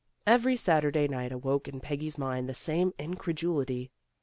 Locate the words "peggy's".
1.79-2.17